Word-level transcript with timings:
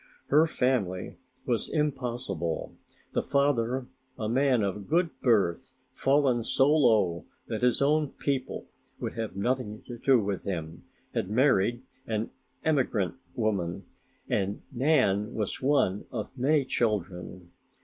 Her 0.29 0.47
family 0.47 1.17
was 1.45 1.69
impossible, 1.69 2.75
the 3.13 3.21
father, 3.21 3.85
a 4.17 4.27
man 4.27 4.63
of 4.63 4.87
good 4.87 5.11
birth 5.21 5.75
fallen 5.93 6.41
so 6.41 6.75
low 6.75 7.25
that 7.45 7.61
his 7.61 7.83
own 7.83 8.07
people 8.13 8.65
would 8.99 9.13
have 9.13 9.35
nothing 9.35 9.83
to 9.85 9.99
do 9.99 10.19
with 10.19 10.43
him, 10.43 10.81
had 11.13 11.29
married 11.29 11.83
an 12.07 12.31
emigrant 12.65 13.13
woman 13.35 13.83
and 14.27 14.63
Nan 14.71 15.35
was 15.35 15.61
one 15.61 16.07
of 16.11 16.35
many 16.35 16.65
children. 16.65 17.51